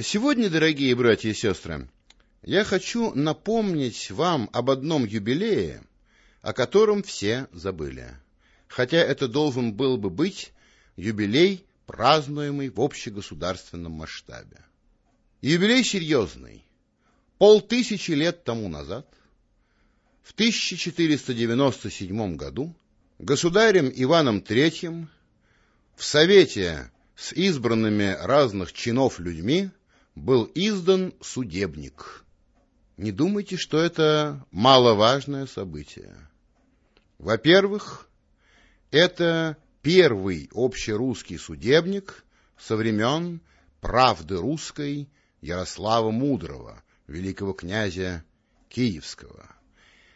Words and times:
Сегодня, 0.00 0.48
дорогие 0.48 0.94
братья 0.94 1.28
и 1.28 1.34
сестры, 1.34 1.88
я 2.42 2.62
хочу 2.62 3.12
напомнить 3.14 4.12
вам 4.12 4.48
об 4.52 4.70
одном 4.70 5.04
юбилее, 5.04 5.82
о 6.40 6.52
котором 6.52 7.02
все 7.02 7.48
забыли. 7.50 8.06
Хотя 8.68 8.98
это 8.98 9.26
должен 9.26 9.72
был 9.72 9.96
бы 9.96 10.08
быть 10.08 10.52
юбилей, 10.94 11.66
празднуемый 11.86 12.70
в 12.70 12.80
общегосударственном 12.80 13.90
масштабе. 13.90 14.58
Юбилей 15.40 15.82
серьезный. 15.82 16.62
Полтысячи 17.38 18.12
лет 18.12 18.44
тому 18.44 18.68
назад, 18.68 19.04
в 20.22 20.32
1497 20.32 22.36
году, 22.36 22.72
государем 23.18 23.90
Иваном 23.92 24.38
III 24.38 25.08
в 25.96 26.04
Совете 26.04 26.88
с 27.16 27.32
избранными 27.32 28.16
разных 28.20 28.72
чинов 28.72 29.18
людьми 29.18 29.70
был 30.18 30.50
издан 30.54 31.14
судебник. 31.20 32.24
Не 32.96 33.12
думайте, 33.12 33.56
что 33.56 33.80
это 33.80 34.44
маловажное 34.50 35.46
событие. 35.46 36.14
Во-первых, 37.18 38.08
это 38.90 39.56
первый 39.82 40.50
общерусский 40.52 41.38
судебник 41.38 42.24
со 42.58 42.76
времен 42.76 43.40
правды 43.80 44.36
русской 44.36 45.08
Ярослава 45.40 46.10
Мудрого, 46.10 46.82
великого 47.06 47.52
князя 47.52 48.24
Киевского. 48.68 49.48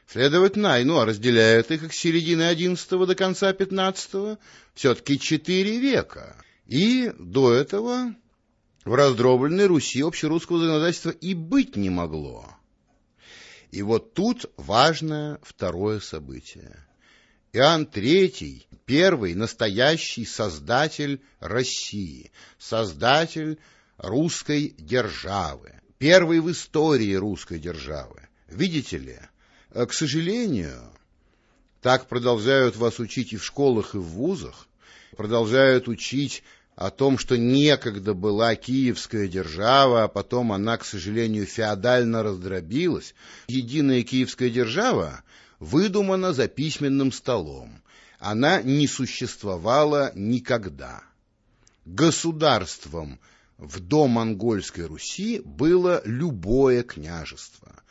Следовательно, 0.07 0.79
ну, 0.85 0.99
а 0.99 1.07
разделяют 1.07 1.71
их 1.71 1.93
с 1.93 1.97
середины 1.97 2.53
XI 2.53 3.07
до 3.07 3.15
конца 3.15 3.53
XV 3.53 4.39
все-таки 4.75 5.19
четыре 5.19 5.79
века. 5.79 6.37
И 6.67 7.13
до 7.19 7.53
этого 7.53 8.15
в 8.85 8.95
раздробленной 8.95 9.67
Руси 9.67 10.03
общерусского 10.03 10.61
законодательства 10.61 11.11
и 11.11 11.35
быть 11.35 11.77
не 11.77 11.91
могло. 11.91 12.47
И 13.71 13.83
вот 13.83 14.15
тут 14.15 14.51
важное 14.57 15.39
второе 15.43 16.01
событие. 16.01 16.77
Иоанн 17.53 17.85
III, 17.85 18.65
первый 18.87 19.35
настоящий 19.35 20.25
создатель 20.25 21.23
России, 21.39 22.33
создатель 22.59 23.59
русской 23.99 24.75
державы, 24.79 25.81
первый 25.99 26.41
в 26.41 26.51
истории 26.51 27.15
русской 27.15 27.59
державы. 27.59 28.29
Видите 28.49 28.99
ли, 28.99 29.19
э, 29.71 29.87
к 29.87 29.93
сожалению, 29.93 30.93
так 31.81 32.09
продолжают 32.09 32.77
вас 32.77 32.99
учить 32.99 33.33
и 33.33 33.37
в 33.37 33.45
школах, 33.45 33.95
и 33.95 33.99
в 33.99 34.03
вузах, 34.03 34.67
продолжают 35.17 35.89
учить 35.89 36.43
о 36.75 36.91
том, 36.91 37.19
что 37.19 37.37
некогда 37.37 38.15
была 38.15 38.55
киевская 38.55 39.29
держава, 39.29 40.05
а 40.05 40.09
потом 40.09 40.53
она, 40.53 40.79
к 40.79 40.85
сожалению, 40.85 41.47
феодально 41.47 42.23
раздробилась. 42.23 43.15
Единая 43.49 44.03
киевская 44.03 44.49
держава 44.49 45.23
выдумана 45.59 46.33
за 46.33 46.49
письменным 46.49 47.13
столом. 47.13 47.83
Она 48.19 48.63
не 48.63 48.87
существовала 48.87 50.13
никогда. 50.15 51.03
Государством 51.85 53.19
в 53.59 53.81
домонгольской 53.81 54.87
Руси 54.87 55.41
было 55.45 56.01
любое 56.05 56.83
княжество, 56.83 57.83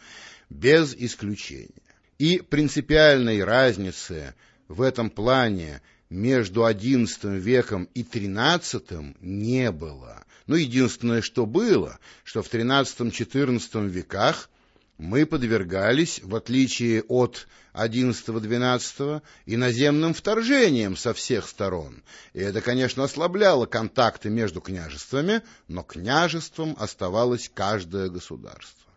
без 0.49 0.95
исключения. 0.95 1.69
И 2.17 2.39
принципиальной 2.39 3.43
разницы 3.43 4.35
в 4.67 4.81
этом 4.81 5.09
плане 5.09 5.81
между 6.11 6.61
XI 6.61 7.39
веком 7.39 7.87
и 7.95 8.03
XIII 8.03 9.15
не 9.21 9.71
было. 9.71 10.23
Но 10.45 10.57
единственное, 10.57 11.21
что 11.21 11.45
было, 11.45 11.97
что 12.25 12.43
в 12.43 12.53
XIII-XIV 12.53 13.87
веках 13.87 14.49
мы 14.97 15.25
подвергались, 15.25 16.19
в 16.21 16.35
отличие 16.35 17.03
от 17.03 17.47
XI-XII, 17.73 19.21
иноземным 19.45 20.13
вторжениям 20.13 20.97
со 20.97 21.13
всех 21.13 21.47
сторон. 21.47 22.03
И 22.33 22.39
это, 22.39 22.59
конечно, 22.59 23.05
ослабляло 23.05 23.65
контакты 23.65 24.29
между 24.29 24.59
княжествами, 24.59 25.41
но 25.69 25.81
княжеством 25.81 26.75
оставалось 26.77 27.49
каждое 27.53 28.09
государство. 28.09 28.91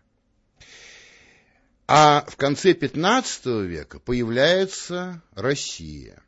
А 1.87 2.25
в 2.27 2.35
конце 2.35 2.73
XV 2.73 3.67
века 3.67 4.01
появляется 4.01 5.23
Россия. 5.37 6.24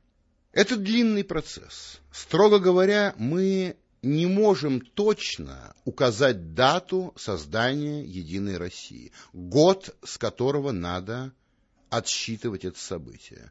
Это 0.57 0.77
длинный 0.77 1.23
процесс. 1.23 2.01
Строго 2.11 2.59
говоря, 2.59 3.15
мы 3.19 3.77
не 4.01 4.25
можем 4.25 4.81
точно 4.81 5.77
указать 5.85 6.55
дату 6.55 7.13
создания 7.15 8.03
Единой 8.03 8.57
России, 8.57 9.13
год, 9.35 9.95
с 10.03 10.17
которого 10.17 10.73
надо 10.73 11.35
отсчитывать 11.91 12.65
это 12.65 12.79
событие. 12.79 13.51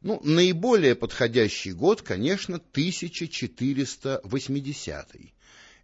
Ну, 0.00 0.20
наиболее 0.22 0.94
подходящий 0.94 1.72
год, 1.72 2.02
конечно, 2.02 2.60
1480 2.60 5.14
-й. 5.16 5.32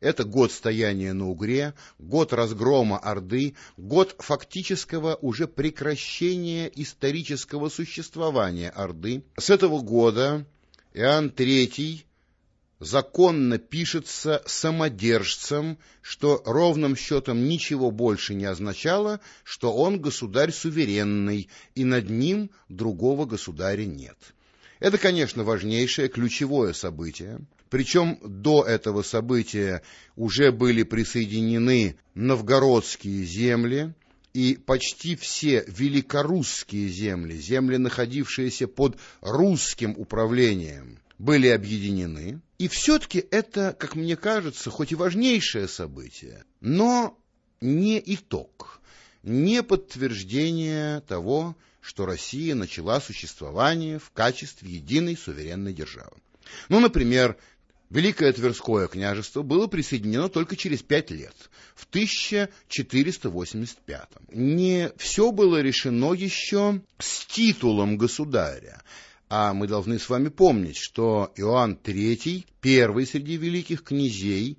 Это 0.01 0.25
год 0.25 0.53
стояния 0.53 1.13
на 1.13 1.29
Угре, 1.29 1.75
год 1.99 2.33
разгрома 2.33 2.99
Орды, 2.99 3.55
год 3.77 4.15
фактического 4.19 5.17
уже 5.21 5.47
прекращения 5.47 6.71
исторического 6.75 7.69
существования 7.69 8.71
Орды. 8.71 9.25
С 9.37 9.51
этого 9.51 9.81
года 9.81 10.47
Иоанн 10.93 11.29
III 11.29 12.05
законно 12.81 13.59
пишется 13.59 14.43
самодержцем, 14.47 15.79
что 16.03 16.43
ровным 16.45 16.97
счетом 16.97 17.49
ничего 17.49 17.91
больше 17.91 18.35
не 18.35 18.45
означало, 18.45 19.21
что 19.43 19.73
он 19.73 20.01
государь 20.01 20.53
суверенный, 20.53 21.49
и 21.75 21.85
над 21.85 22.11
ним 22.11 22.51
другого 22.69 23.27
государя 23.27 23.85
нет. 23.85 24.19
Это, 24.81 24.99
конечно, 24.99 25.45
важнейшее, 25.45 26.09
ключевое 26.09 26.73
событие. 26.73 27.41
Причем 27.75 28.21
до 28.23 28.63
этого 28.63 29.03
события 29.03 29.83
уже 30.15 30.53
были 30.53 30.85
присоединены 30.85 31.97
новгородские 32.15 33.25
земли, 33.25 33.95
и 34.33 34.55
почти 34.55 35.17
все 35.17 35.65
великорусские 35.67 36.87
земли, 36.87 37.37
земли, 37.37 37.79
находившиеся 37.79 38.69
под 38.69 39.01
русским 39.23 39.95
управлением, 39.97 41.01
были 41.19 41.49
объединены. 41.49 42.41
И 42.59 42.69
все-таки 42.69 43.27
это, 43.33 43.75
как 43.77 43.97
мне 43.97 44.15
кажется, 44.15 44.71
хоть 44.71 44.93
и 44.93 44.95
важнейшее 44.95 45.67
событие, 45.67 46.45
но 46.61 47.19
не 47.61 48.01
итог, 48.07 48.81
не 49.25 49.65
подтверждение 49.65 51.01
того, 51.01 51.57
что 51.81 52.07
Россия 52.07 52.55
начала 52.55 53.01
существование 53.01 53.99
в 53.99 54.13
качестве 54.13 54.71
единой 54.71 55.17
суверенной 55.17 55.73
державы. 55.73 56.15
Ну, 56.69 56.81
например, 56.81 57.37
Великое 57.95 58.33
Тверское 58.33 58.89
княжество 58.89 59.43
было 59.43 59.69
присоединено 59.69 60.29
только 60.29 60.57
через 60.57 60.83
пять 60.83 61.13
лет, 61.13 61.37
в 61.77 61.87
1485. 61.87 64.09
Не 64.33 64.91
все 64.97 65.31
было 65.31 65.61
решено 65.61 66.13
еще 66.13 66.83
с 66.99 67.25
титулом 67.27 67.97
государя, 67.97 68.83
а 69.29 69.55
мы 69.55 69.69
должны 69.69 70.01
с 70.01 70.09
вами 70.09 70.29
помнить, 70.29 70.77
что 70.77 71.33
Иоанн 71.37 71.79
III, 71.81 72.45
первый 72.61 73.07
среди 73.07 73.37
великих 73.37 73.85
князей 73.85 74.59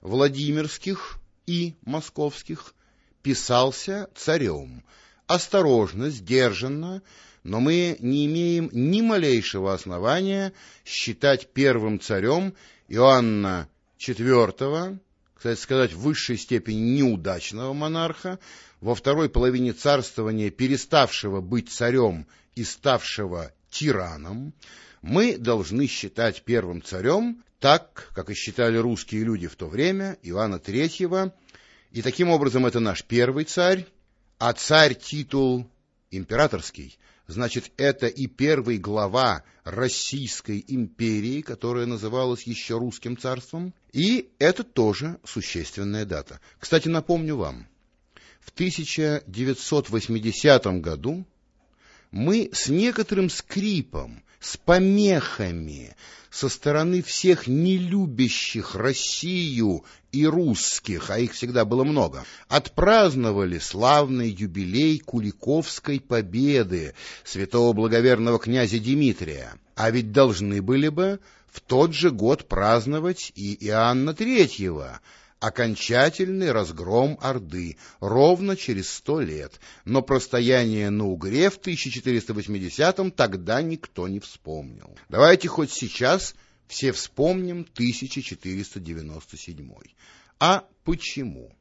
Владимирских 0.00 1.18
и 1.46 1.74
Московских, 1.82 2.74
писался 3.22 4.08
царем, 4.14 4.84
осторожно, 5.26 6.08
сдержанно, 6.08 7.02
но 7.42 7.60
мы 7.60 7.96
не 8.00 8.26
имеем 8.26 8.68
ни 8.72 9.00
малейшего 9.00 9.72
основания 9.72 10.52
считать 10.84 11.52
первым 11.52 12.00
царем 12.00 12.54
Иоанна 12.88 13.68
IV, 13.98 14.98
кстати 15.34 15.58
сказать, 15.58 15.92
в 15.92 16.00
высшей 16.00 16.36
степени 16.36 16.98
неудачного 16.98 17.72
монарха, 17.72 18.38
во 18.80 18.94
второй 18.94 19.28
половине 19.28 19.72
царствования 19.72 20.50
переставшего 20.50 21.40
быть 21.40 21.70
царем 21.70 22.26
и 22.54 22.64
ставшего 22.64 23.52
тираном, 23.70 24.52
мы 25.02 25.38
должны 25.38 25.86
считать 25.86 26.42
первым 26.42 26.82
царем 26.82 27.42
так, 27.58 28.10
как 28.14 28.30
и 28.30 28.34
считали 28.34 28.76
русские 28.78 29.24
люди 29.24 29.46
в 29.46 29.56
то 29.56 29.68
время, 29.68 30.18
Ивана 30.22 30.56
III, 30.56 31.32
и 31.92 32.02
таким 32.02 32.30
образом 32.30 32.66
это 32.66 32.80
наш 32.80 33.04
первый 33.04 33.44
царь, 33.44 33.86
а 34.38 34.52
царь 34.52 34.94
титул 34.94 35.70
императорский, 36.10 36.98
значит, 37.30 37.70
это 37.76 38.06
и 38.06 38.26
первый 38.26 38.78
глава 38.78 39.44
Российской 39.64 40.64
империи, 40.66 41.42
которая 41.42 41.86
называлась 41.86 42.42
еще 42.42 42.78
русским 42.78 43.16
царством, 43.16 43.72
и 43.92 44.30
это 44.38 44.64
тоже 44.64 45.18
существенная 45.24 46.04
дата. 46.04 46.40
Кстати, 46.58 46.88
напомню 46.88 47.36
вам, 47.36 47.68
в 48.40 48.50
1980 48.50 50.80
году 50.80 51.24
мы 52.10 52.50
с 52.52 52.68
некоторым 52.68 53.30
скрипом 53.30 54.24
с 54.40 54.56
помехами 54.56 55.94
со 56.30 56.48
стороны 56.48 57.02
всех 57.02 57.46
нелюбящих 57.46 58.74
Россию 58.74 59.84
и 60.12 60.26
русских, 60.26 61.10
а 61.10 61.18
их 61.18 61.32
всегда 61.32 61.64
было 61.64 61.84
много, 61.84 62.24
отпраздновали 62.48 63.58
славный 63.58 64.30
юбилей 64.30 64.98
Куликовской 64.98 66.00
победы 66.00 66.94
святого 67.24 67.72
благоверного 67.72 68.38
князя 68.38 68.78
Дмитрия. 68.78 69.54
А 69.74 69.90
ведь 69.90 70.12
должны 70.12 70.62
были 70.62 70.88
бы 70.88 71.20
в 71.50 71.60
тот 71.60 71.94
же 71.94 72.10
год 72.10 72.48
праздновать 72.48 73.32
и 73.34 73.56
Иоанна 73.66 74.14
Третьего, 74.14 75.00
окончательный 75.40 76.52
разгром 76.52 77.18
Орды 77.20 77.78
ровно 77.98 78.56
через 78.56 78.90
сто 78.90 79.20
лет, 79.20 79.58
но 79.84 80.02
простояние 80.02 80.90
на 80.90 81.06
Угре 81.06 81.50
в 81.50 81.58
1480-м 81.58 83.10
тогда 83.10 83.62
никто 83.62 84.06
не 84.06 84.20
вспомнил. 84.20 84.96
Давайте 85.08 85.48
хоть 85.48 85.72
сейчас 85.72 86.34
все 86.68 86.92
вспомним 86.92 87.66
1497 87.74 89.72
А 90.38 90.64
почему? 90.84 91.52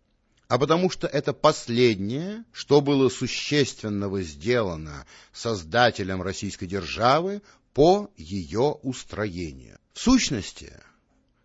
а 0.50 0.58
потому 0.58 0.90
что 0.90 1.06
это 1.06 1.32
последнее, 1.32 2.44
что 2.52 2.82
было 2.82 3.08
существенного 3.10 4.24
сделано 4.24 5.06
создателем 5.32 6.24
российской 6.24 6.66
державы 6.66 7.44
по 7.76 8.10
ее 8.18 8.72
устроению. 8.82 9.78
В 9.94 10.00
сущности, 10.00 10.74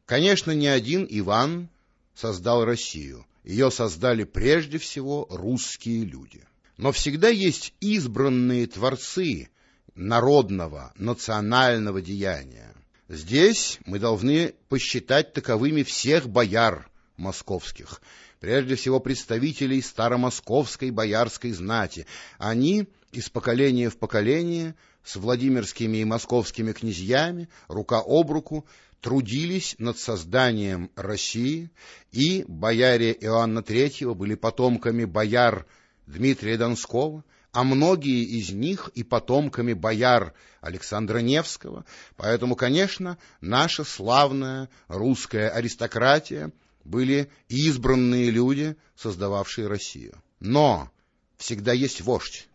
конечно, 0.07 0.53
не 0.53 0.69
один 0.69 1.07
Иван 1.09 1.69
создал 2.15 2.65
Россию. 2.65 3.27
Ее 3.45 3.71
создали 3.71 4.25
прежде 4.25 4.79
всего 4.79 5.27
русские 5.31 6.05
люди. 6.05 6.43
Но 6.77 6.93
всегда 6.93 7.29
есть 7.29 7.75
избранные 7.81 8.67
творцы 8.67 9.49
народного, 9.95 10.93
национального 10.97 12.01
деяния. 12.01 12.75
Здесь 13.09 13.79
мы 13.85 13.99
должны 13.99 14.55
посчитать 14.69 15.33
таковыми 15.35 15.83
всех 15.83 16.29
бояр 16.29 16.89
московских, 17.17 18.01
прежде 18.41 18.75
всего 18.77 18.99
представителей 18.99 19.83
старомосковской 19.83 20.91
боярской 20.91 21.53
знати. 21.53 22.07
Они 22.39 22.89
из 23.13 23.29
поколения 23.29 23.91
в 23.91 23.99
поколение 23.99 24.75
с 25.05 25.17
Владимирскими 25.17 25.99
и 25.99 26.05
московскими 26.05 26.73
князьями 26.73 27.49
рука 27.69 28.03
об 28.05 28.31
руку 28.33 28.67
трудились 29.05 29.77
над 29.77 29.99
созданием 29.99 30.91
России, 30.97 31.71
и 32.11 32.43
бояре 32.49 33.12
Иоанна 33.12 33.59
III 33.59 34.15
были 34.15 34.35
потомками 34.35 35.05
бояр 35.05 35.67
Дмитрия 36.06 36.56
Донского, 36.56 37.23
а 37.53 37.65
многие 37.65 38.25
из 38.25 38.49
них 38.53 38.91
и 38.95 39.03
потомками 39.03 39.75
бояр 39.75 40.33
Александра 40.62 41.19
Невского, 41.19 41.85
поэтому, 42.17 42.56
конечно, 42.56 43.19
наша 43.43 43.85
славная 43.85 44.71
русская 44.89 45.51
аристократия 45.51 46.51
были 46.83 47.31
избранные 47.49 48.31
люди, 48.31 48.75
создававшие 48.97 49.67
Россию. 49.67 50.15
Но 50.41 50.91
всегда 51.37 51.75
есть 51.75 52.01
вождь, 52.01 52.49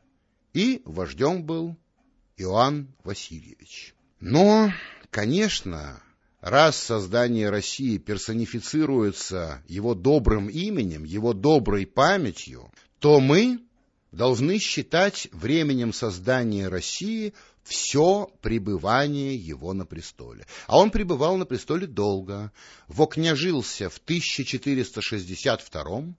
и 0.53 0.81
вождем 0.85 1.43
был 1.43 1.77
Иоанн 2.37 2.91
Васильевич. 3.03 3.93
Но, 4.19 4.73
конечно, 5.11 6.01
раз 6.41 6.77
создание 6.77 7.49
России 7.49 7.97
персонифицируется 7.97 9.63
его 9.67 9.95
добрым 9.95 10.47
именем, 10.47 11.03
его 11.03 11.33
доброй 11.33 11.85
памятью, 11.85 12.71
то 12.99 13.19
мы 13.19 13.59
должны 14.11 14.59
считать 14.59 15.27
временем 15.31 15.93
создания 15.93 16.67
России 16.67 17.33
все 17.69 18.29
пребывание 18.41 19.35
его 19.35 19.73
на 19.73 19.85
престоле. 19.85 20.47
А 20.65 20.79
он 20.79 20.89
пребывал 20.89 21.37
на 21.37 21.45
престоле 21.45 21.85
долго, 21.85 22.51
вокняжился 22.87 23.91
в 23.91 23.99
1462, 23.99 26.15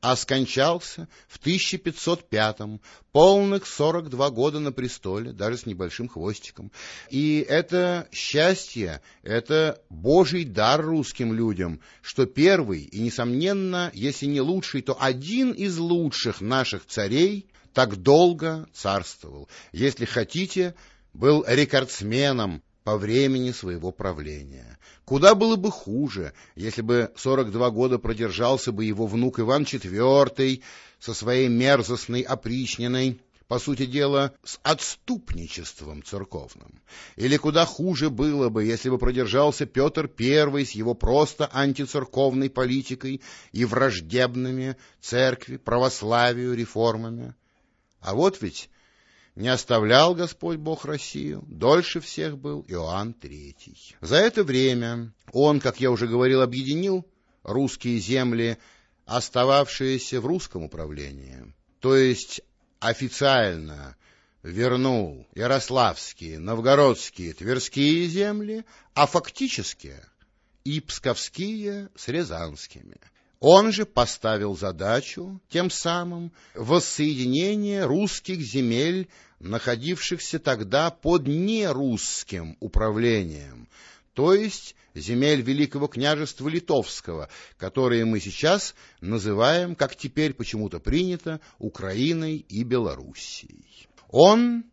а 0.00 0.16
скончался 0.16 1.06
в 1.28 1.36
1505, 1.36 2.80
полных 3.12 3.66
42 3.66 4.30
года 4.30 4.60
на 4.60 4.72
престоле, 4.72 5.32
даже 5.32 5.58
с 5.58 5.66
небольшим 5.66 6.08
хвостиком. 6.08 6.72
И 7.10 7.44
это 7.46 8.08
счастье, 8.10 9.02
это 9.22 9.82
божий 9.90 10.44
дар 10.44 10.82
русским 10.82 11.34
людям, 11.34 11.80
что 12.00 12.24
первый 12.24 12.80
и, 12.80 13.00
несомненно, 13.00 13.90
если 13.92 14.24
не 14.24 14.40
лучший, 14.40 14.80
то 14.80 14.96
один 14.98 15.52
из 15.52 15.76
лучших 15.76 16.40
наших 16.40 16.86
царей 16.86 17.46
так 17.74 17.96
долго 17.96 18.66
царствовал. 18.72 19.48
Если 19.72 20.06
хотите, 20.06 20.74
был 21.14 21.44
рекордсменом 21.46 22.62
по 22.82 22.98
времени 22.98 23.52
своего 23.52 23.92
правления. 23.92 24.78
Куда 25.04 25.34
было 25.34 25.56
бы 25.56 25.70
хуже, 25.70 26.34
если 26.54 26.82
бы 26.82 27.10
42 27.16 27.70
года 27.70 27.98
продержался 27.98 28.72
бы 28.72 28.84
его 28.84 29.06
внук 29.06 29.40
Иван 29.40 29.62
IV 29.62 30.62
со 30.98 31.14
своей 31.14 31.48
мерзостной 31.48 32.20
опричниной, 32.20 33.20
по 33.48 33.58
сути 33.58 33.86
дела, 33.86 34.34
с 34.42 34.58
отступничеством 34.62 36.02
церковным. 36.02 36.80
Или 37.16 37.36
куда 37.36 37.66
хуже 37.66 38.10
было 38.10 38.48
бы, 38.48 38.64
если 38.64 38.88
бы 38.88 38.98
продержался 38.98 39.66
Петр 39.66 40.10
I 40.18 40.64
с 40.64 40.70
его 40.70 40.94
просто 40.94 41.48
антицерковной 41.52 42.50
политикой 42.50 43.20
и 43.52 43.64
враждебными 43.64 44.76
церкви, 45.00 45.58
православию, 45.58 46.54
реформами. 46.54 47.34
А 48.00 48.14
вот 48.14 48.40
ведь 48.40 48.70
не 49.34 49.48
оставлял 49.48 50.14
Господь 50.14 50.58
Бог 50.58 50.84
Россию, 50.84 51.44
дольше 51.48 52.00
всех 52.00 52.38
был 52.38 52.64
Иоанн 52.68 53.14
III. 53.20 53.96
За 54.00 54.16
это 54.16 54.44
время 54.44 55.12
он, 55.32 55.60
как 55.60 55.80
я 55.80 55.90
уже 55.90 56.06
говорил, 56.06 56.42
объединил 56.42 57.06
русские 57.42 57.98
земли, 57.98 58.58
остававшиеся 59.06 60.20
в 60.20 60.26
русском 60.26 60.62
управлении, 60.62 61.52
то 61.80 61.96
есть 61.96 62.40
официально 62.80 63.96
вернул 64.42 65.26
Ярославские, 65.34 66.38
Новгородские, 66.38 67.34
Тверские 67.34 68.06
земли, 68.06 68.64
а 68.94 69.06
фактически 69.06 69.94
и 70.64 70.80
Псковские 70.80 71.90
с 71.96 72.08
Рязанскими. 72.08 72.96
Он 73.46 73.72
же 73.72 73.84
поставил 73.84 74.56
задачу, 74.56 75.38
тем 75.50 75.68
самым, 75.68 76.32
воссоединение 76.54 77.84
русских 77.84 78.40
земель, 78.40 79.10
находившихся 79.38 80.38
тогда 80.38 80.88
под 80.90 81.26
нерусским 81.26 82.56
управлением, 82.60 83.68
то 84.14 84.32
есть 84.32 84.74
земель 84.94 85.42
Великого 85.42 85.88
княжества 85.88 86.48
Литовского, 86.48 87.28
которые 87.58 88.06
мы 88.06 88.18
сейчас 88.18 88.74
называем, 89.02 89.74
как 89.74 89.94
теперь 89.94 90.32
почему-то 90.32 90.80
принято, 90.80 91.38
Украиной 91.58 92.38
и 92.48 92.64
Белоруссией. 92.64 93.88
Он 94.08 94.64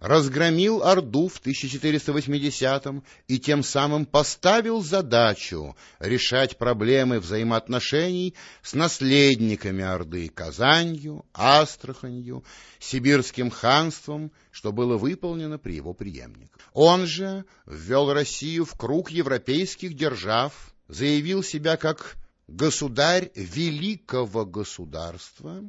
разгромил 0.00 0.82
Орду 0.82 1.28
в 1.28 1.40
1480-м 1.40 3.02
и 3.28 3.38
тем 3.38 3.62
самым 3.62 4.06
поставил 4.06 4.82
задачу 4.82 5.76
решать 5.98 6.58
проблемы 6.58 7.20
взаимоотношений 7.20 8.34
с 8.62 8.74
наследниками 8.74 9.82
Орды 9.82 10.28
Казанью, 10.28 11.24
Астраханью, 11.32 12.44
Сибирским 12.78 13.50
ханством, 13.50 14.32
что 14.50 14.72
было 14.72 14.96
выполнено 14.96 15.58
при 15.58 15.74
его 15.74 15.94
преемниках. 15.94 16.60
Он 16.72 17.06
же 17.06 17.44
ввел 17.66 18.12
Россию 18.12 18.64
в 18.64 18.76
круг 18.76 19.10
европейских 19.10 19.94
держав, 19.94 20.74
заявил 20.88 21.42
себя 21.42 21.76
как 21.76 22.16
государь 22.46 23.30
великого 23.34 24.44
государства, 24.46 25.62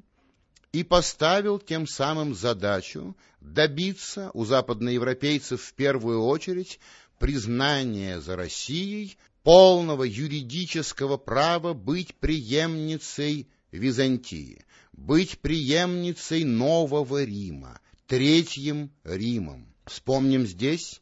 и 0.72 0.84
поставил 0.84 1.60
тем 1.60 1.88
самым 1.88 2.36
задачу 2.36 3.16
добиться 3.40 4.32
у 4.34 4.46
западноевропейцев 4.46 5.62
в 5.62 5.74
первую 5.74 6.24
очередь 6.24 6.80
признания 7.20 8.20
за 8.20 8.36
Россией 8.36 9.18
полного 9.44 10.04
юридического 10.04 11.18
права 11.18 11.74
быть 11.74 12.16
преемницей 12.16 13.48
Византии, 13.72 14.66
быть 14.94 15.40
преемницей 15.40 16.44
Нового 16.44 17.24
Рима, 17.24 17.80
Третьим 18.08 18.92
Римом. 19.04 19.74
Вспомним 19.86 20.46
здесь, 20.46 21.02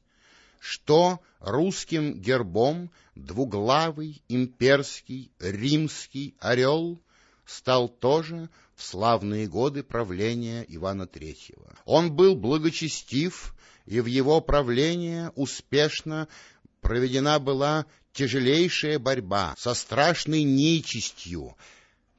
что 0.60 1.20
русским 1.40 2.20
гербом 2.20 2.92
двуглавый 3.16 4.22
имперский 4.28 5.32
римский 5.40 6.36
орел 6.40 7.00
стал 7.46 7.88
тоже 7.88 8.50
в 8.76 8.84
славные 8.84 9.48
годы 9.48 9.84
правления 9.84 10.66
Ивана 10.68 11.04
III. 11.04 11.76
Он 11.86 12.12
был 12.12 12.36
благочестив, 12.36 13.56
и 13.86 14.00
в 14.02 14.06
его 14.06 14.42
правление 14.42 15.32
успешно 15.36 16.28
проведена 16.82 17.40
была 17.40 17.86
тяжелейшая 18.14 19.00
борьба 19.00 19.56
со 19.58 19.74
страшной 19.74 20.44
нечистью, 20.44 21.56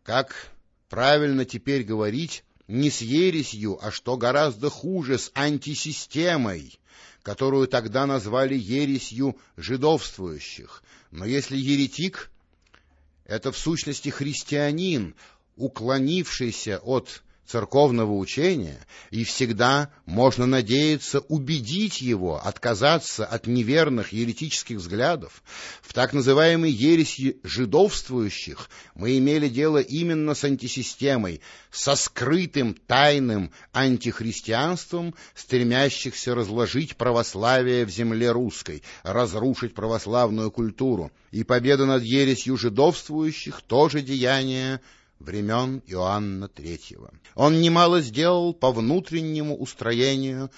как 0.02 0.50
правильно 0.88 1.44
теперь 1.44 1.82
говорить, 1.82 2.44
не 2.68 2.90
с 2.90 3.00
ересью, 3.00 3.78
а 3.80 3.90
что 3.90 4.16
гораздо 4.16 4.70
хуже, 4.70 5.18
с 5.18 5.30
антисистемой, 5.34 6.78
которую 7.22 7.68
тогда 7.68 8.06
назвали 8.06 8.54
ересью 8.54 9.36
жидовствующих. 9.56 10.82
Но 11.10 11.25
если 11.25 11.56
еретик— 11.56 12.30
это 13.25 13.52
в 13.52 13.58
сущности 13.58 14.08
христианин, 14.08 15.14
уклонившийся 15.56 16.78
от 16.78 17.22
церковного 17.46 18.12
учения, 18.12 18.78
и 19.10 19.25
всегда 19.25 19.90
можно 20.04 20.46
надеяться 20.46 21.20
убедить 21.20 22.00
его 22.00 22.40
отказаться 22.44 23.25
от 23.25 23.46
неверных 23.46 24.12
еретических 24.12 24.78
взглядов. 24.78 25.42
В 25.80 25.94
так 25.94 26.12
называемой 26.12 26.70
ереси 26.70 27.38
жидовствующих 27.44 28.68
мы 28.94 29.16
имели 29.18 29.48
дело 29.48 29.78
именно 29.78 30.34
с 30.34 30.44
антисистемой, 30.44 31.40
со 31.70 31.94
скрытым 31.94 32.76
тайным 32.86 33.52
антихристианством, 33.72 35.14
стремящихся 35.34 36.34
разложить 36.34 36.96
православие 36.96 37.84
в 37.84 37.90
земле 37.90 38.32
русской, 38.32 38.82
разрушить 39.02 39.75
православную 39.75 40.50
культуру. 40.50 41.12
И 41.30 41.44
победа 41.44 41.86
над 41.86 42.02
ересью 42.02 42.56
жидовствующих 42.56 43.60
тоже 43.62 44.00
деяние 44.00 44.80
времен 45.18 45.82
Иоанна 45.87 46.46
III. 46.46 47.12
Он 47.35 47.61
немало 47.61 48.00
сделал 48.00 48.54
по 48.54 48.73
внутреннему 48.73 49.56
устроению 49.56 50.50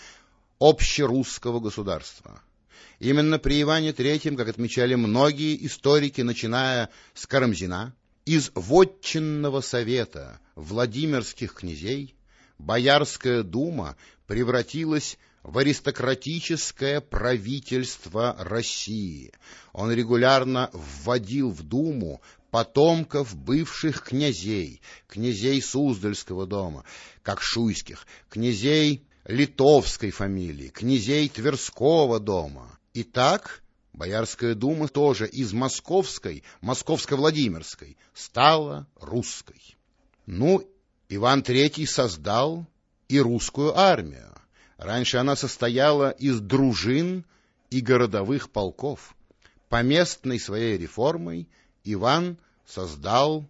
общерусского 0.59 1.61
государства. 1.61 2.43
Именно 2.99 3.39
при 3.39 3.63
Иване 3.63 3.91
III, 3.91 4.37
как 4.37 4.49
отмечали 4.49 4.95
многие 4.95 5.65
историки, 5.67 6.21
начиная 6.23 6.91
с 7.15 7.27
Карамзина, 7.27 7.95
из 8.25 8.51
вотчинного 8.55 9.61
совета 9.61 10.41
Владимирских 10.55 11.55
князей 11.55 12.15
Боярская 12.59 13.45
дума 13.45 13.97
превратилась 14.27 15.17
в 15.45 15.59
аристократическое 15.59 17.01
правительство 17.01 18.37
России. 18.39 19.33
Он 19.73 19.93
регулярно 19.93 20.69
вводил 20.73 21.51
в 21.51 21.63
Думу 21.63 22.21
потомков 22.51 23.37
бывших 23.37 24.03
князей, 24.03 24.81
князей 25.07 25.61
Суздальского 25.63 26.47
дома, 26.47 26.85
как 27.23 27.43
шуйских, 27.43 28.07
князей 28.29 29.05
литовской 29.25 30.11
фамилии, 30.11 30.69
князей 30.69 31.29
Тверского 31.29 32.19
дома. 32.21 32.79
И 32.95 33.03
так 33.05 33.63
Боярская 33.99 34.55
дума 34.55 34.87
тоже 34.87 35.27
из 35.27 35.53
московской, 35.53 36.45
московско-владимирской, 36.61 37.97
стала 38.15 38.87
русской. 39.01 39.77
Ну, 40.25 40.65
Иван 41.09 41.41
III 41.41 41.85
создал 41.85 42.65
и 43.09 43.19
русскую 43.19 43.77
армию. 43.77 44.33
Раньше 44.77 45.17
она 45.17 45.35
состояла 45.35 46.11
из 46.11 46.39
дружин 46.39 47.25
и 47.71 47.81
городовых 47.81 48.51
полков. 48.51 49.17
Поместной 49.69 50.39
своей 50.39 50.79
реформой 50.79 51.49
Иван 51.95 52.37
создал 52.67 53.49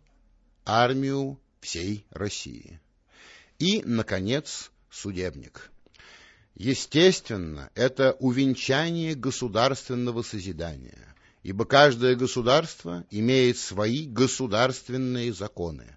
армию 0.65 1.41
всей 1.61 2.05
России. 2.11 2.81
И, 3.59 3.83
наконец, 3.85 4.71
судебник. 4.91 5.71
Естественно, 6.55 7.71
это 7.75 8.13
увенчание 8.21 9.15
государственного 9.15 10.23
созидания, 10.23 11.15
ибо 11.43 11.65
каждое 11.65 12.15
государство 12.15 13.05
имеет 13.11 13.59
свои 13.59 14.07
государственные 14.07 15.33
законы. 15.33 15.97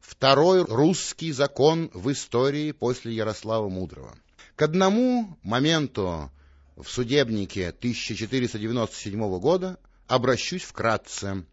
Второй 0.00 0.64
русский 0.64 1.32
закон 1.32 1.90
в 1.92 2.10
истории 2.10 2.72
после 2.72 3.14
Ярослава 3.14 3.68
Мудрого. 3.68 4.16
К 4.56 4.62
одному 4.62 5.38
моменту 5.42 6.30
в 6.76 6.88
судебнике 6.88 7.68
1497 7.68 9.38
года 9.38 9.78
обращусь 10.10 10.62
вкратце. 10.62 11.44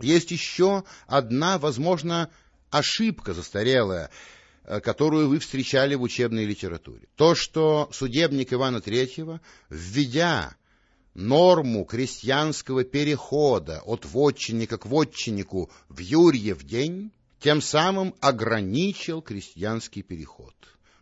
Есть 0.00 0.30
еще 0.30 0.84
одна, 1.06 1.58
возможно, 1.58 2.30
ошибка 2.70 3.32
застарелая, 3.32 4.10
э, 4.64 4.80
которую 4.80 5.30
вы 5.30 5.38
встречали 5.38 5.94
в 5.94 6.02
учебной 6.02 6.44
литературе. 6.44 7.08
То, 7.16 7.34
что 7.34 7.88
судебник 7.92 8.52
Ивана 8.52 8.78
III, 8.78 9.40
введя 9.70 10.54
норму 11.14 11.86
крестьянского 11.86 12.84
перехода 12.84 13.80
от 13.86 14.04
вотчинника 14.04 14.76
к 14.76 14.84
вотчиннику 14.84 15.70
в 15.88 15.98
Юрьев 15.98 16.62
день, 16.64 17.12
тем 17.40 17.62
самым 17.62 18.14
ограничил 18.20 19.22
крестьянский 19.22 20.02
переход. 20.02 20.54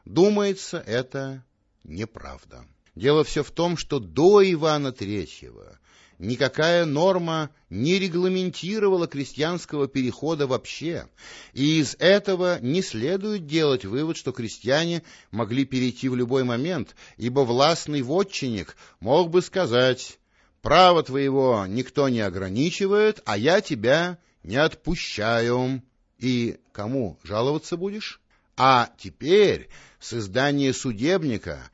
Думается, 0.04 0.78
это 0.78 1.44
неправда. 1.82 2.64
Дело 2.94 3.24
все 3.24 3.42
в 3.42 3.50
том, 3.50 3.76
что 3.76 3.98
до 3.98 4.48
Ивана 4.48 4.88
III 4.88 5.76
никакая 6.18 6.85
норма 6.85 7.50
не 7.71 7.99
регламентировала 7.99 9.06
крестьянского 9.06 9.88
перехода 9.88 10.47
вообще, 10.47 11.09
и 11.52 11.80
из 11.80 11.97
этого 11.99 12.59
не 12.61 12.83
следует 12.83 13.47
делать 13.47 13.85
вывод, 13.85 14.16
что 14.16 14.33
крестьяне 14.33 15.02
могли 15.30 15.64
перейти 15.64 16.09
в 16.09 16.16
любой 16.16 16.44
момент, 16.44 16.94
ибо 17.16 17.40
властный 17.40 18.02
вотчинник 18.02 18.76
мог 19.00 19.30
бы 19.30 19.42
сказать 19.42 20.18
«Право 20.62 21.02
твоего 21.02 21.66
никто 21.68 22.09
не 22.09 22.21
ограничивает, 22.21 23.21
а 23.25 23.37
я 23.37 23.61
тебя 23.61 24.18
не 24.42 24.56
отпущаю». 24.56 25.83
И 26.18 26.59
кому 26.73 27.18
жаловаться 27.23 27.76
будешь? 27.76 28.21
А 28.56 28.90
теперь 28.99 29.68
с 30.00 30.14
издания 30.14 30.73
судебника 30.73 31.71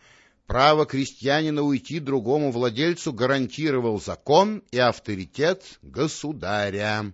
Право 0.50 0.84
крестьянина 0.84 1.62
уйти 1.62 2.00
другому 2.00 2.50
владельцу 2.50 3.12
гарантировал 3.12 4.00
закон 4.00 4.64
и 4.72 4.78
авторитет 4.78 5.78
государя. 5.80 7.12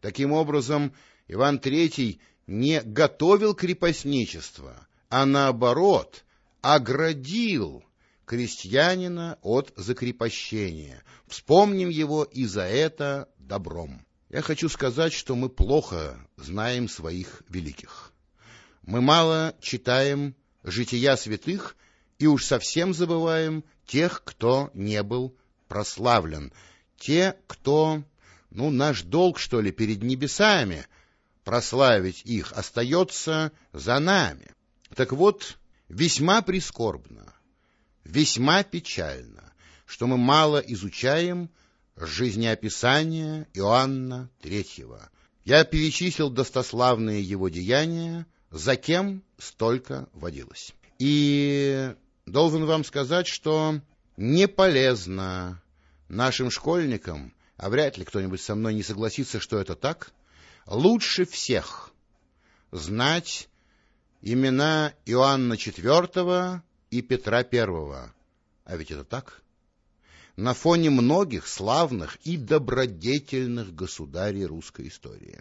Таким 0.00 0.30
образом, 0.30 0.94
Иван 1.26 1.56
III 1.56 2.20
не 2.46 2.80
готовил 2.82 3.54
крепостничество, 3.54 4.86
а 5.08 5.26
наоборот, 5.26 6.22
оградил 6.60 7.82
крестьянина 8.24 9.36
от 9.42 9.72
закрепощения. 9.74 11.02
Вспомним 11.26 11.88
его 11.88 12.22
и 12.22 12.44
за 12.44 12.62
это 12.62 13.28
добром. 13.40 14.06
Я 14.28 14.42
хочу 14.42 14.68
сказать, 14.68 15.12
что 15.12 15.34
мы 15.34 15.48
плохо 15.48 16.24
знаем 16.36 16.88
своих 16.88 17.42
великих. 17.48 18.12
Мы 18.82 19.00
мало 19.00 19.56
читаем 19.60 20.36
жития 20.62 21.16
святых 21.16 21.74
и 22.20 22.26
уж 22.26 22.44
совсем 22.44 22.92
забываем 22.92 23.64
тех, 23.86 24.22
кто 24.24 24.70
не 24.74 25.02
был 25.02 25.34
прославлен, 25.68 26.52
те, 26.98 27.34
кто, 27.46 28.04
ну, 28.50 28.70
наш 28.70 29.02
долг, 29.02 29.38
что 29.38 29.62
ли, 29.62 29.72
перед 29.72 30.02
небесами, 30.02 30.86
прославить 31.44 32.20
их, 32.26 32.52
остается 32.52 33.52
за 33.72 33.98
нами. 33.98 34.50
Так 34.94 35.12
вот, 35.12 35.56
весьма 35.88 36.42
прискорбно, 36.42 37.32
весьма 38.04 38.64
печально, 38.64 39.54
что 39.86 40.06
мы 40.06 40.18
мало 40.18 40.58
изучаем 40.58 41.48
жизнеописание 41.96 43.48
Иоанна 43.54 44.28
Третьего. 44.42 45.08
Я 45.44 45.64
перечислил 45.64 46.28
достославные 46.28 47.22
его 47.22 47.48
деяния, 47.48 48.26
за 48.50 48.76
кем 48.76 49.22
столько 49.38 50.06
водилось. 50.12 50.74
И 50.98 51.94
должен 52.30 52.64
вам 52.64 52.84
сказать, 52.84 53.26
что 53.26 53.80
не 54.16 54.46
полезно 54.48 55.60
нашим 56.08 56.50
школьникам, 56.50 57.34
а 57.56 57.68
вряд 57.68 57.98
ли 57.98 58.04
кто-нибудь 58.04 58.40
со 58.40 58.54
мной 58.54 58.74
не 58.74 58.82
согласится, 58.82 59.40
что 59.40 59.58
это 59.58 59.74
так, 59.74 60.12
лучше 60.66 61.24
всех 61.24 61.90
знать 62.70 63.48
имена 64.22 64.94
Иоанна 65.06 65.54
IV 65.54 66.60
и 66.90 67.02
Петра 67.02 67.38
I. 67.38 68.12
А 68.64 68.76
ведь 68.76 68.90
это 68.90 69.04
так? 69.04 69.42
На 70.36 70.54
фоне 70.54 70.90
многих 70.90 71.46
славных 71.46 72.16
и 72.24 72.36
добродетельных 72.36 73.74
государей 73.74 74.46
русской 74.46 74.88
истории. 74.88 75.40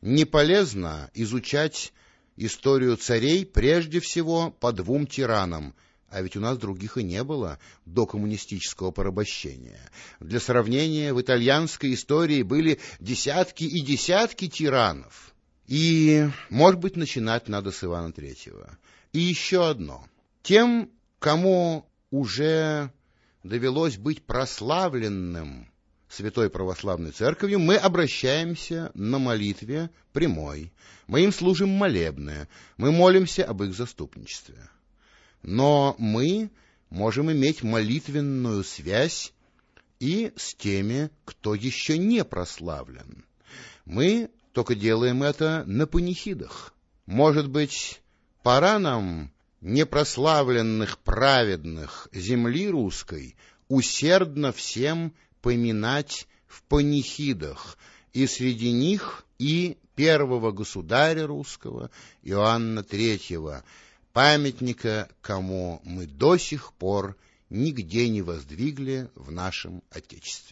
Не 0.00 0.24
полезно 0.24 1.10
изучать 1.14 1.92
историю 2.36 2.96
царей 2.96 3.44
прежде 3.44 4.00
всего 4.00 4.50
по 4.50 4.72
двум 4.72 5.06
тиранам– 5.06 5.74
а 6.10 6.22
ведь 6.22 6.36
у 6.36 6.40
нас 6.40 6.58
других 6.58 6.98
и 6.98 7.04
не 7.04 7.22
было 7.22 7.58
до 7.86 8.04
коммунистического 8.04 8.90
порабощения. 8.90 9.80
Для 10.18 10.40
сравнения, 10.40 11.14
в 11.14 11.20
итальянской 11.20 11.94
истории 11.94 12.42
были 12.42 12.80
десятки 12.98 13.64
и 13.64 13.80
десятки 13.80 14.48
тиранов. 14.48 15.32
И, 15.68 16.28
может 16.48 16.80
быть, 16.80 16.96
начинать 16.96 17.48
надо 17.48 17.70
с 17.70 17.84
Ивана 17.84 18.12
Третьего. 18.12 18.76
И 19.12 19.20
еще 19.20 19.68
одно. 19.68 20.04
Тем, 20.42 20.90
кому 21.20 21.88
уже 22.10 22.92
довелось 23.44 23.96
быть 23.96 24.24
прославленным 24.24 25.68
Святой 26.08 26.50
Православной 26.50 27.12
Церковью, 27.12 27.60
мы 27.60 27.76
обращаемся 27.76 28.90
на 28.94 29.20
молитве 29.20 29.90
прямой. 30.12 30.72
Мы 31.06 31.22
им 31.22 31.32
служим 31.32 31.68
молебное. 31.68 32.48
Мы 32.76 32.90
молимся 32.90 33.44
об 33.44 33.62
их 33.62 33.74
заступничестве. 33.74 34.56
Но 35.42 35.94
мы 35.98 36.50
можем 36.90 37.30
иметь 37.32 37.62
молитвенную 37.62 38.64
связь 38.64 39.32
и 39.98 40.32
с 40.36 40.54
теми, 40.54 41.10
кто 41.24 41.54
еще 41.54 41.98
не 41.98 42.24
прославлен. 42.24 43.24
Мы 43.84 44.30
только 44.52 44.74
делаем 44.74 45.22
это 45.22 45.64
на 45.66 45.86
панихидах. 45.86 46.74
Может 47.06 47.48
быть, 47.48 48.00
пора 48.42 48.78
нам 48.78 49.30
непрославленных 49.60 50.98
праведных 50.98 52.08
земли 52.12 52.68
русской 52.68 53.36
усердно 53.68 54.52
всем 54.52 55.12
поминать 55.42 56.26
в 56.46 56.62
панихидах, 56.62 57.78
и 58.12 58.26
среди 58.26 58.72
них 58.72 59.24
и 59.38 59.78
первого 59.94 60.50
государя 60.50 61.26
русского 61.26 61.90
Иоанна 62.22 62.82
Третьего, 62.82 63.62
памятника, 64.12 65.08
кому 65.20 65.80
мы 65.84 66.06
до 66.06 66.36
сих 66.36 66.72
пор 66.72 67.16
нигде 67.48 68.08
не 68.08 68.22
воздвигли 68.22 69.10
в 69.14 69.30
нашем 69.30 69.82
Отечестве. 69.90 70.48